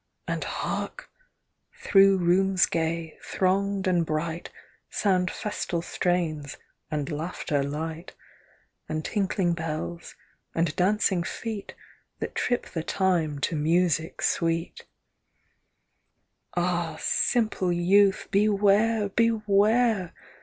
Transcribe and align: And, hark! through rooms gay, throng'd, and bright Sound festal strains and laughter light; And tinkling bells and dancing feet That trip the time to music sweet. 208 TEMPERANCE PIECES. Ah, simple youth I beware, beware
And, 0.27 0.43
hark! 0.43 1.11
through 1.75 2.17
rooms 2.17 2.65
gay, 2.65 3.19
throng'd, 3.23 3.85
and 3.85 4.03
bright 4.03 4.49
Sound 4.89 5.29
festal 5.29 5.83
strains 5.83 6.57
and 6.89 7.11
laughter 7.11 7.61
light; 7.61 8.15
And 8.89 9.05
tinkling 9.05 9.53
bells 9.53 10.15
and 10.55 10.75
dancing 10.75 11.21
feet 11.21 11.75
That 12.17 12.33
trip 12.33 12.65
the 12.65 12.81
time 12.81 13.37
to 13.41 13.55
music 13.55 14.23
sweet. 14.23 14.87
208 16.55 16.65
TEMPERANCE 16.77 16.95
PIECES. 16.95 16.95
Ah, 16.95 16.97
simple 16.99 17.71
youth 17.71 18.23
I 18.29 18.29
beware, 18.31 19.09
beware 19.09 20.15